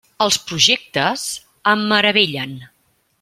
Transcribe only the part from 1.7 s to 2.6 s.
em meravellen.